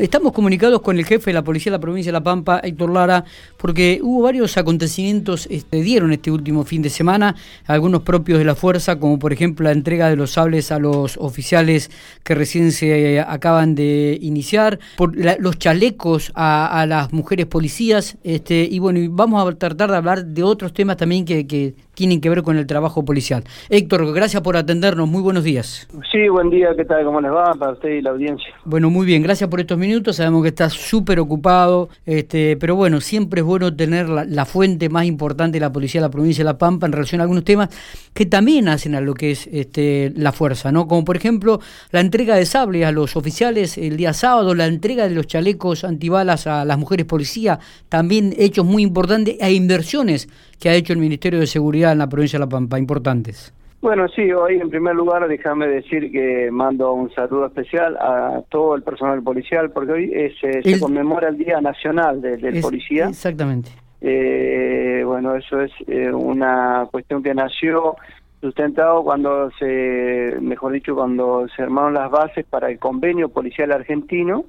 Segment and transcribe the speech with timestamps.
[0.00, 2.90] estamos comunicados con el jefe de la Policía de la Provincia de La Pampa, Héctor
[2.90, 3.24] Lara,
[3.56, 7.34] porque hubo varios acontecimientos que este, dieron este último fin de semana,
[7.66, 11.16] algunos propios de la fuerza, como por ejemplo la entrega de los sables a los
[11.18, 11.90] oficiales
[12.24, 18.66] que recién se eh, acaban de iniciar, por los chalecos a, las mujeres policías, este,
[18.70, 22.30] y bueno, vamos a tratar de hablar de otros temas también que, que tienen que
[22.30, 23.44] ver con el trabajo policial.
[23.68, 25.86] Héctor, gracias por atendernos, muy buenos días.
[26.10, 27.04] Sí, buen día, ¿qué tal?
[27.04, 28.54] ¿Cómo les va para usted y la audiencia?
[28.64, 33.00] Bueno, muy bien, gracias por estos minutos, sabemos que estás súper ocupado, este, pero bueno,
[33.00, 36.46] siempre es bueno tener la, fuente más importante de la policía de la provincia de
[36.46, 37.68] La Pampa en relación a algunos temas
[38.14, 40.86] que también hacen a lo que es este, la fuerza, ¿no?
[40.88, 45.08] Como por ejemplo la entrega de sables a los oficiales el día sábado, la entrega
[45.08, 50.68] de los chalecos antibalas a las mujeres policía, también hechos muy importantes e inversiones que
[50.68, 53.52] ha hecho el Ministerio de Seguridad en la provincia de La Pampa, importantes.
[53.80, 58.74] Bueno, sí, hoy en primer lugar déjame decir que mando un saludo especial a todo
[58.74, 63.08] el personal policial, porque hoy eh, se conmemora el Día Nacional del Policía.
[63.08, 63.70] Exactamente.
[64.02, 67.96] Eh, bueno, eso es eh, una cuestión que nació
[68.42, 74.44] sustentado cuando se, mejor dicho, cuando se armaron las bases para el convenio policial argentino,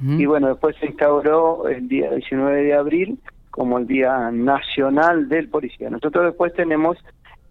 [0.00, 3.18] y bueno, después se instauró el día 19 de abril
[3.52, 5.88] como el Día Nacional del Policía.
[5.88, 6.98] Nosotros después tenemos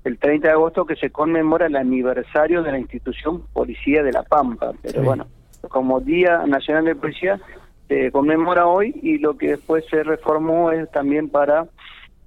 [0.04, 4.24] el 30 de agosto que se conmemora el aniversario de la institución Policía de la
[4.24, 5.28] Pampa, pero bueno,
[5.70, 7.40] como Día Nacional del Policía
[7.88, 11.68] se conmemora hoy y lo que después se reformó es también para,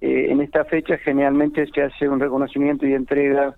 [0.01, 3.55] eh, en esta fecha generalmente se hace un reconocimiento y entrega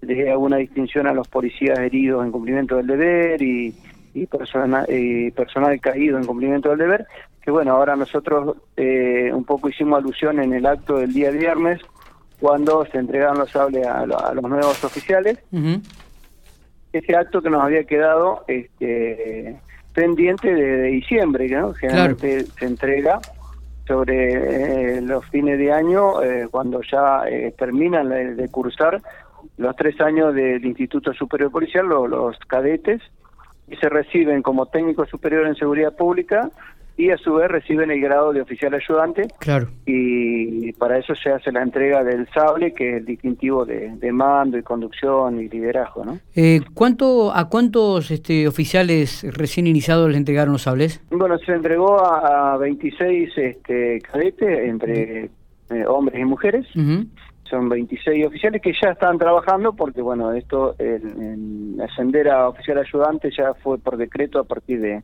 [0.00, 3.74] de alguna distinción a los policías heridos en cumplimiento del deber y,
[4.14, 7.06] y, persona, y personal caído en cumplimiento del deber,
[7.40, 11.80] que bueno, ahora nosotros eh, un poco hicimos alusión en el acto del día viernes,
[12.42, 15.38] cuando se entregaron los sables a, los nuevos oficiales.
[16.92, 19.60] Ese acto que nos había quedado este,
[19.94, 21.72] pendiente de, diciembre, ¿no?
[21.72, 23.20] Generalmente se entrega
[23.86, 27.22] sobre eh, los fines de año, eh, cuando ya
[27.56, 29.00] terminan de, cursar
[29.56, 33.00] los tres años del Instituto Superior Policial, los cadetes,
[33.68, 36.50] y se reciben como técnico superior en seguridad pública
[36.96, 39.28] y a su vez reciben el grado de oficial ayudante.
[39.38, 39.68] Claro.
[39.86, 44.58] Y para eso se hace la entrega del sable, que es el distintivo de, mando
[44.58, 46.18] y conducción y liderazgo, ¿no?
[46.34, 51.02] Eh, ¿cuánto, ¿A cuántos este, oficiales recién iniciados les entregaron los sables?
[51.10, 55.30] Bueno, se entregó a, 26 este, cadetes entre
[55.70, 56.66] eh, hombres y mujeres.
[57.44, 63.30] Son 26 oficiales que ya están trabajando porque, bueno, esto, el ascender a oficial ayudante
[63.36, 65.02] ya fue por decreto a partir de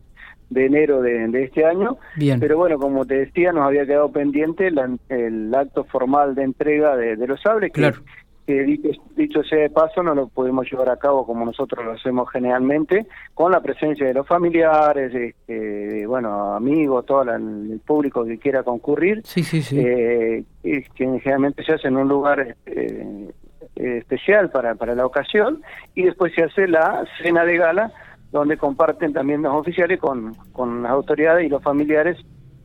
[0.50, 1.98] de enero de, este año.
[2.16, 2.41] Bien.
[2.41, 7.16] Pero bueno, como te decía, nos había quedado pendiente el acto formal de entrega de,
[7.26, 7.98] los sables, que, claro.
[9.16, 13.06] dicho, sea de paso, no lo podemos llevar a cabo como nosotros lo hacemos generalmente,
[13.34, 19.20] con la presencia de los familiares, este, bueno, amigos, todo el público que quiera concurrir.
[19.25, 19.78] Sí, sí, sí.
[19.78, 23.30] Eh, que generalmente se hace en un lugar eh,
[23.76, 25.62] especial para, para la ocasión,
[25.94, 27.92] y después se hace la cena de gala
[28.31, 32.19] donde comparten también los oficiales con, con las autoridades y los familiares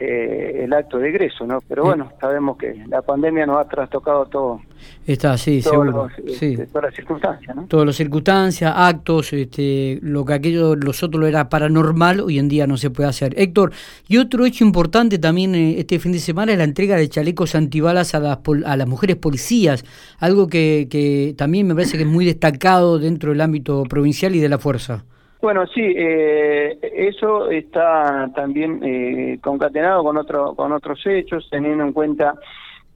[0.06, 1.60] eh, el acto de egreso, ¿no?
[1.66, 4.60] Pero bueno, sabemos que la pandemia nos ha trastocado todo.
[5.06, 6.10] Está, sí, seguro.
[6.28, 6.54] sí.
[6.54, 7.68] Este, todas las circunstancias, ¿no?
[7.68, 12.68] Todas las circunstancias, actos, este, lo que aquello, los otros era paranormal, hoy en día
[12.68, 13.34] no se puede hacer.
[13.38, 13.72] Héctor,
[14.08, 17.56] y otro hecho importante también eh, este fin de semana es la entrega de chalecos
[17.56, 19.86] antibalas a las, a las mujeres policías,
[20.18, 24.40] algo que, que también me parece que es muy destacado dentro del ámbito provincial y
[24.40, 25.06] de la fuerza.
[25.44, 31.92] Bueno, sí, eh, eso está también eh, concatenado con, otro, con otros hechos, teniendo en
[31.92, 32.36] cuenta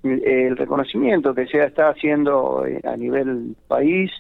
[0.02, 4.12] el reconocimiento que se está haciendo eh, a nivel país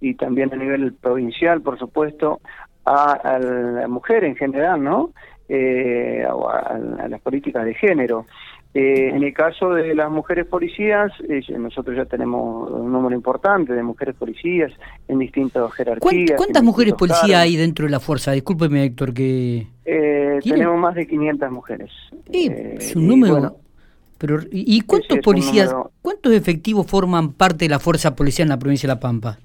[0.00, 2.40] y también a nivel provincial, por supuesto,
[2.84, 5.12] a, la mujer en general, ¿no?
[5.48, 8.26] a, las políticas de género.
[8.74, 13.72] Eh, en el caso de las mujeres policías, eh, nosotros ya tenemos un número importante
[13.72, 14.70] de mujeres policías
[15.08, 16.36] en distintas jerarquías.
[16.36, 18.32] ¿Cuántas mujeres policías hay dentro de la fuerza?
[18.32, 19.66] Discúlpeme, Héctor, que...
[19.84, 21.90] Eh, tenemos más de 500 mujeres.
[22.30, 23.56] es un número...
[24.18, 28.86] pero, ¿Y cuántos policías, cuántos efectivos forman parte de la fuerza policial en la provincia
[28.86, 29.38] de La Pampa?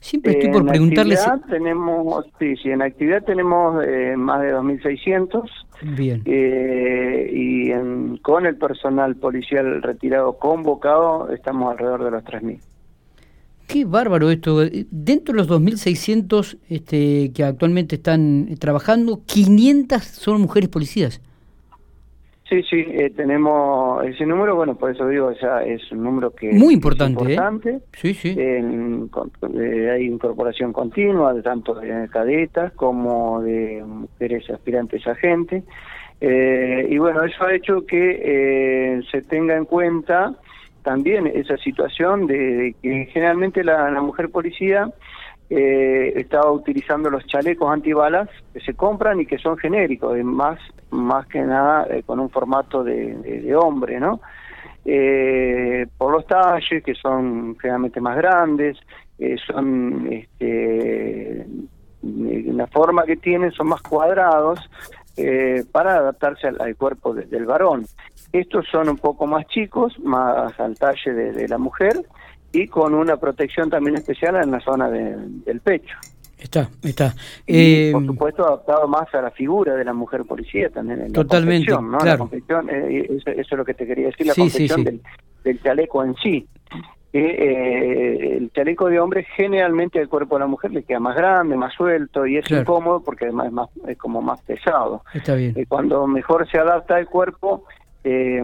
[0.00, 1.26] Siempre estoy por preguntarles.
[1.48, 5.50] Tenemos, sí, sí, en actividad tenemos eh, más de 2.600.
[5.96, 6.22] Bien.
[6.24, 12.60] Eh, y con el personal policial retirado convocado estamos alrededor de los 3.000.
[13.66, 14.60] Qué bárbaro esto.
[14.90, 21.20] Dentro de los 2.600 este, que actualmente están trabajando, 500 son mujeres policías.
[22.48, 26.50] Sí, sí, eh, tenemos ese número, bueno, por eso digo, ya es un número que
[26.52, 27.70] muy importante, es importante.
[27.70, 27.80] ¿eh?
[27.92, 28.34] Sí, sí.
[28.38, 35.62] Eh, hay incorporación continua, tanto de cadetas como de mujeres aspirantes a gente.
[36.20, 40.34] y bueno, eso ha hecho que se tenga en cuenta
[40.82, 44.90] también esa situación de, que generalmente la mujer policía
[45.50, 50.58] eh, estaba utilizando los chalecos antibalas que se compran y que son genéricos, más,
[50.90, 54.20] más que nada eh, con un formato de, hombre, ¿no?
[54.84, 58.78] Eh, por los talles, que son generalmente más grandes,
[59.18, 61.46] eh, son, este,
[62.02, 64.60] la forma que tienen son más cuadrados
[65.72, 67.86] para adaptarse al, cuerpo del varón.
[68.32, 71.96] Estos son un poco más chicos, más al talle de la mujer,
[72.52, 75.96] y con una protección también especial en la zona del pecho.
[76.38, 77.14] Está, está.
[77.46, 81.00] Y, por eh, supuesto, adaptado más a la figura de la mujer policía también.
[81.00, 81.98] En totalmente, la ¿no?
[81.98, 82.30] claro.
[82.48, 85.00] La eh, eso, es lo que te quería decir, la confección
[85.42, 86.46] Del, chaleco en sí.
[87.12, 91.56] Eh, el chaleco de hombre generalmente al cuerpo de la mujer le queda más grande,
[91.56, 95.02] más suelto y es incómodo porque además es, más, es como más pesado.
[95.14, 95.54] Está bien.
[95.66, 97.64] cuando mejor se adapta al cuerpo,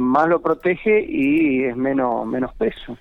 [0.00, 2.96] más lo protege y es menos, menos peso.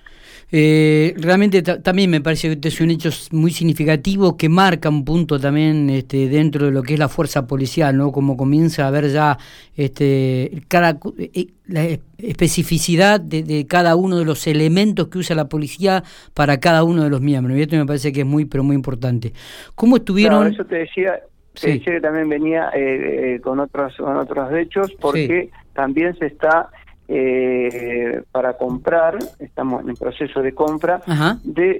[0.56, 5.04] Eh, realmente también me parece que este es un hecho muy significativo que marca un
[5.04, 8.12] punto también este, dentro de lo que es la fuerza policial, ¿no?
[8.12, 9.36] Como comienza a ver ya
[9.76, 11.86] este, cada, eh, la
[12.18, 17.10] especificidad de, cada uno de los elementos que usa la policía para cada uno de
[17.10, 17.58] los miembros.
[17.58, 19.32] Y esto me parece que es muy, pero muy importante.
[19.74, 20.46] ¿Cómo estuvieron?
[20.46, 21.18] eso te decía,
[21.60, 26.70] te que también venía eh, con otros con otros hechos porque también se está
[27.06, 31.00] eh, para comprar, estamos en el proceso de compra,
[31.42, 31.78] de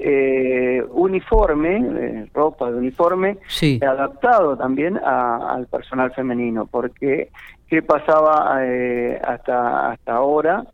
[0.79, 3.39] eh, uniforme, eh, ropa de uniforme,
[3.81, 7.31] adaptado también al personal femenino, porque
[7.69, 10.65] ¿qué pasaba eh, hasta, hasta ahora,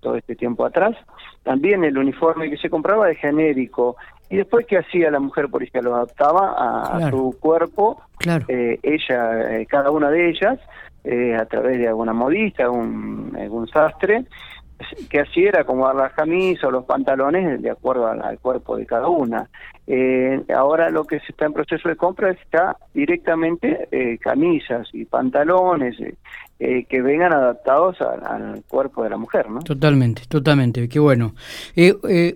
[0.00, 0.96] todo este tiempo atrás?
[1.42, 3.96] También el uniforme que se compraba es genérico.
[4.30, 5.82] Y después, ¿qué hacía la mujer policía?
[5.82, 6.54] Lo adaptaba
[6.86, 8.46] a, su cuerpo, claro.
[8.48, 10.60] ella, cada una de ellas,
[11.04, 14.24] eh, a través de alguna modista, algún, algún sastre,
[15.08, 18.86] que así era como dar las camisas o los pantalones de acuerdo al, cuerpo de
[18.86, 19.48] cada una.
[19.86, 25.04] Eh, ahora lo que se está en proceso de compra está directamente eh, camisas y
[25.04, 25.96] pantalones
[26.58, 29.60] que vengan adaptados al cuerpo de la mujer, ¿no?
[29.60, 31.32] Totalmente, totalmente, qué bueno.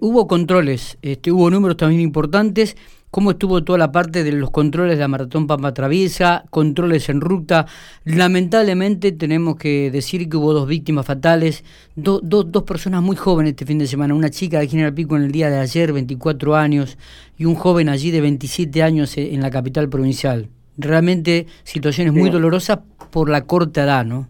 [0.00, 2.75] hubo controles, este, hubo números también importantes
[3.14, 7.20] cómo estuvo toda la parte de los controles de la Maratón Pampa Traviesa, controles en
[7.20, 7.64] ruta.
[8.05, 11.62] Lamentablemente tenemos que decir que hubo dos víctimas fatales,
[11.94, 15.31] dos personas muy jóvenes este fin de semana, una chica de General Pico en el
[15.31, 16.99] día de ayer, 24 años,
[17.38, 20.49] y un joven allí de 27 años en la capital provincial.
[20.76, 22.81] Realmente situaciones muy dolorosas
[23.12, 24.26] por la corta edad, ¿no?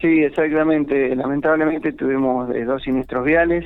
[0.00, 1.14] Sí, exactamente.
[1.14, 3.64] Lamentablemente tuvimos eh, dos siniestros viales.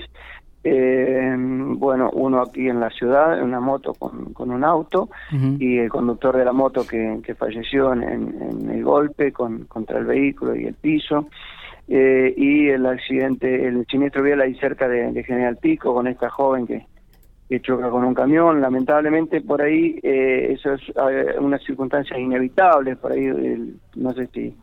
[0.66, 5.10] Eh, bueno, uno aquí en la ciudad, en una moto con, con un auto,
[5.58, 10.06] y el conductor de la moto que, que falleció en, el golpe con, contra el
[10.06, 11.28] vehículo y el piso,
[11.86, 16.66] eh, y el accidente, el siniestro vial ahí cerca de, General Pico con esta joven
[16.66, 16.86] que,
[17.48, 18.62] que choca con un camión.
[18.62, 24.54] Lamentablemente por ahí eh, eso es eh, unas circunstancias inevitables, por ahí no sé si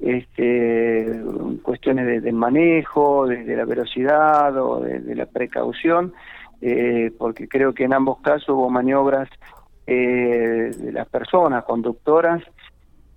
[0.00, 1.22] este,
[1.62, 6.12] cuestiones de, manejo, de, la velocidad o de, la precaución,
[6.60, 9.28] eh, porque creo que en ambos casos hubo maniobras
[9.86, 12.42] eh, de las personas conductoras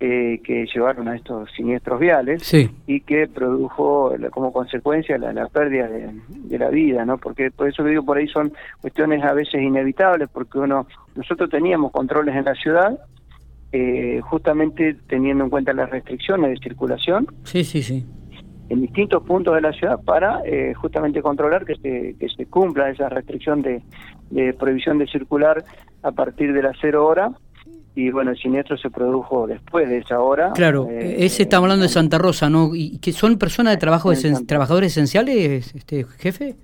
[0.02, 2.54] eh, que llevaron a estos siniestros viales
[2.86, 7.18] y que produjo como consecuencia la, pérdida de, la vida, ¿no?
[7.18, 8.50] Porque por eso digo por ahí son
[8.80, 12.98] cuestiones a veces inevitables, porque uno nosotros teníamos controles en la ciudad
[13.72, 17.26] eh, justamente teniendo en cuenta las restricciones de circulación.
[17.44, 18.04] Sí, sí, sí.
[18.68, 22.90] En distintos puntos de la ciudad para eh, justamente controlar que se, que se cumpla
[22.90, 23.82] esa restricción de,
[24.58, 25.64] prohibición de circular
[26.02, 27.32] a partir de las cero hora
[27.96, 30.52] y bueno, el siniestro se produjo después de esa hora.
[30.54, 32.70] Claro, eh, ese estamos hablando de Santa Rosa, ¿no?
[32.74, 34.12] ¿Y que son personas de trabajo,
[34.46, 36.56] trabajadores esenciales, este jefe?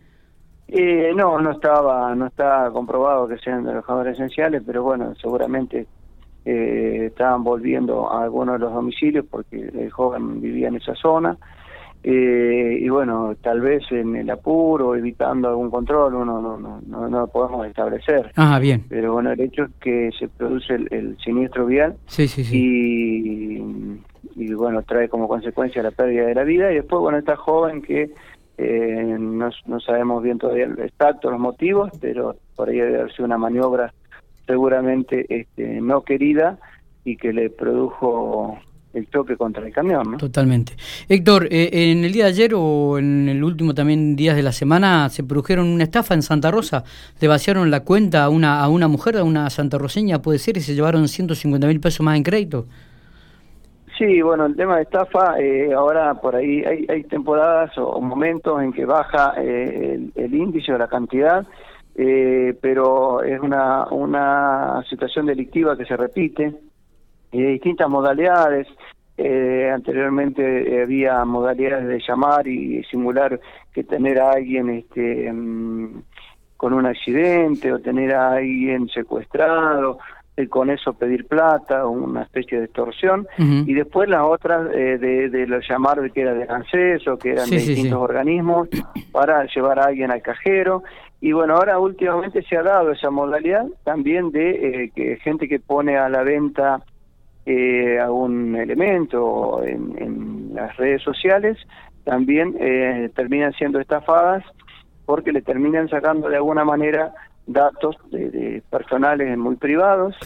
[0.69, 5.87] Eh, no, no estaba, no está comprobado que sean trabajadores esenciales, pero bueno, seguramente
[6.49, 11.37] eh, estaban volviendo a algunos de los domicilios porque el joven vivía en esa zona.
[12.05, 17.09] Eh, y bueno, tal vez en el apuro, evitando algún control, uno no, no, no,
[17.09, 18.31] lo podemos establecer.
[18.37, 18.85] Ah, bien.
[18.88, 22.57] Pero bueno, el hecho es que se produce el, siniestro vial sí, sí, sí.
[22.57, 26.71] Y, y, bueno, trae como consecuencia la pérdida de la vida.
[26.71, 28.12] Y después, bueno, esta joven que
[28.57, 33.12] eh, no, no sabemos bien todavía el exacto los motivos, pero por ahí debe haber
[33.12, 33.93] sido una maniobra
[34.47, 36.59] seguramente este, no querida
[37.05, 38.59] y que le produjo
[38.95, 40.12] el choque contra el camión.
[40.12, 40.17] ¿no?
[40.17, 40.73] Totalmente.
[41.09, 44.53] Héctor, eh, en el día de ayer o en el último también días de la
[44.53, 46.85] semana se produjeron una estafa en Santa Rosa.
[47.21, 50.61] Le vaciaron la cuenta a una, a una mujer, a una santarroseña, puede ser, y
[50.61, 52.67] se llevaron 150 mil pesos más en crédito.
[53.99, 58.62] Sí, bueno, el tema de estafa, eh, ahora por ahí hay, hay temporadas o, momentos
[58.62, 61.47] en que baja eh, el, índice o la cantidad,
[61.97, 66.55] pero es una, una situación delictiva que se repite
[67.33, 68.67] y de distintas modalidades.
[69.19, 73.41] Eh, anteriormente había modalidades de llamar y simular
[73.73, 76.03] que tener a alguien este, mm,
[76.57, 79.99] con un accidente o tener a alguien secuestrado
[80.37, 83.26] y con eso pedir plata una especie de extorsión.
[83.38, 87.31] Y después las otras eh, de, de los llamar que era de ANSES o que
[87.31, 88.69] eran de distintos organismos
[89.12, 90.83] para llevar a alguien al cajero
[91.20, 94.50] y bueno ahora últimamente se ha dado esa modalidad también de
[94.85, 96.82] eh, que gente que pone a la venta
[97.46, 101.58] eh, algún elemento en, las redes sociales,
[102.02, 104.42] también eh, terminan siendo estafadas
[105.04, 107.12] porque le terminan sacando de alguna manera
[107.46, 110.16] datos de, personales muy privados,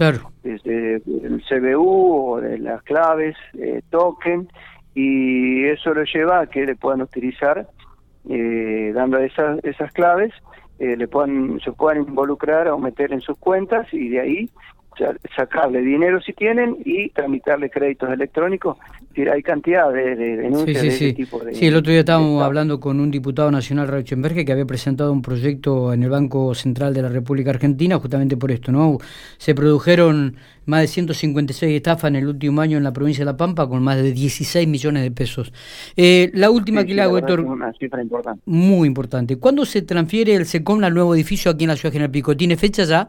[0.42, 4.48] desde el CBU o de las claves, eh, token,
[4.94, 7.68] y eso lo lleva a que le puedan utilizar,
[8.28, 10.32] eh, dando esas, esas claves,
[10.80, 14.50] eh, le puedan, se puedan involucrar o meter en sus cuentas y de ahí
[15.34, 18.76] sacarle dinero si tienen y tramitarle créditos electrónicos.
[19.16, 21.54] hay cantidad de, denuncias de ese tipo de...
[21.54, 25.22] Sí, el otro día estábamos hablando con un diputado nacional, Rauchenberg, que había presentado un
[25.22, 28.98] proyecto en el Banco Central de la República Argentina justamente por esto, ¿no?
[29.38, 33.36] Se produjeron más de 156 estafas en el último año en la provincia de La
[33.36, 35.52] Pampa con más de 16 millones de pesos.
[35.96, 37.40] Eh, la última que le hago, Héctor...
[37.40, 38.42] Una cifra importante.
[38.46, 39.36] Muy importante.
[39.36, 42.36] ¿Cuándo se transfiere el SECOM al nuevo edificio aquí en la ciudad de General Pico?
[42.36, 43.08] ¿Tiene fecha ya?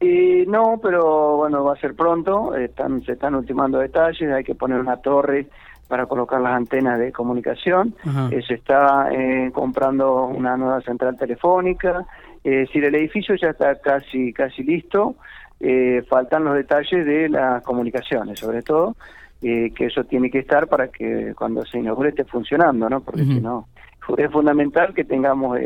[0.00, 4.54] Y no, pero bueno, va a ser pronto, están, se están ultimando detalles, hay que
[4.54, 5.46] poner una torre
[5.88, 7.94] para colocar las antenas de comunicación,
[8.30, 12.06] eh, se está eh, comprando una nueva central telefónica,
[12.44, 15.16] es decir, el edificio ya está casi, casi listo,
[15.58, 18.96] eh, faltan los detalles de las comunicaciones, sobre todo,
[19.40, 23.00] que eso tiene que estar para que cuando se inaugure esté funcionando, ¿no?
[23.00, 23.68] Porque si no,
[24.16, 25.58] es fundamental que tengamos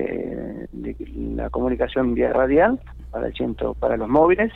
[0.72, 4.52] la comunicación vía radial para el ciento, para los móviles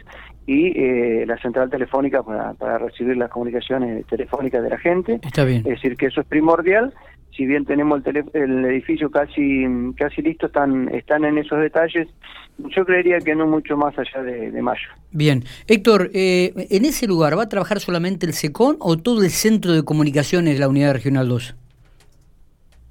[0.47, 5.21] y eh, la central telefónica para, para recibir las comunicaciones telefónicas de la gente.
[5.23, 5.59] Está bien.
[5.59, 6.92] Es decir, que eso es primordial.
[7.37, 9.64] Si bien tenemos el, el edificio casi
[9.97, 12.09] casi listo, están están en esos detalles.
[12.75, 14.88] Yo creería que no mucho más allá de, mayo.
[15.12, 15.45] Bien.
[15.68, 19.73] Héctor, eh, ¿en ese lugar va a trabajar solamente el SECON o todo el centro
[19.73, 21.54] de comunicaciones de la Unidad Regional 2?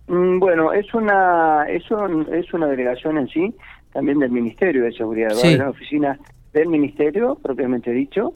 [0.08, 1.84] Mm, bueno, es una, es,
[2.32, 3.54] es una delegación en sí
[3.92, 6.20] también del Ministerio de Seguridad, a una oficina
[6.54, 8.34] del Ministerio, propiamente dicho,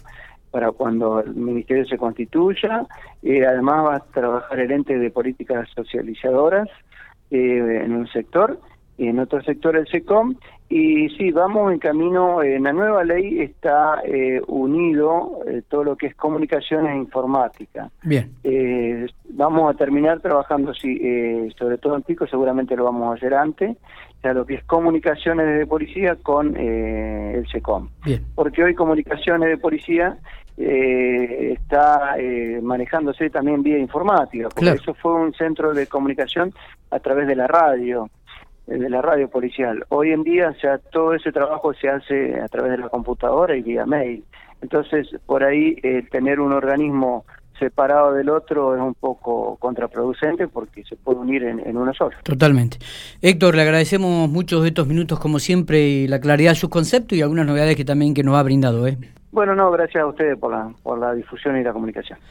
[0.50, 2.86] para cuando el Ministerio se constituya.
[3.22, 6.68] Eh, además va a trabajar el ente de políticas socializadoras
[7.30, 8.60] eh, en un sector
[8.98, 10.36] y en otro sector el SECOM.
[10.74, 16.08] Y sí, vamos en camino, en la nueva ley está eh, unido todo lo que
[16.08, 17.90] es comunicaciones e informática.
[18.04, 18.32] Bien.
[19.30, 20.98] vamos a terminar trabajando, sí,
[21.58, 23.76] sobre todo en Pico, seguramente lo vamos a hacer antes,
[24.22, 27.90] sea, lo que es comunicaciones de policía con eh, el SECOM.
[28.36, 30.18] Porque hoy comunicaciones de policía
[30.58, 36.54] eh, está eh, manejándose también vía informática, porque eso fue un centro de comunicación
[36.92, 38.10] a través de la radio,
[38.80, 39.86] de la radio policial.
[39.90, 43.62] Hoy en día ya todo ese trabajo se hace a través de la computadora y
[43.62, 44.24] vía mail.
[44.62, 45.76] Entonces, por ahí
[46.12, 47.26] tener un organismo
[47.62, 52.18] separado del otro es un poco contraproducente porque se puede unir en, uno solo.
[52.24, 52.78] Totalmente.
[53.22, 57.18] Héctor, le agradecemos muchos de estos minutos como siempre y la claridad de sus conceptos
[57.18, 58.88] y algunas novedades que también que nos ha brindado.
[58.88, 58.98] ¿eh?
[59.32, 62.18] Bueno, no, gracias a ustedes por la, por la difusión y la comunicación.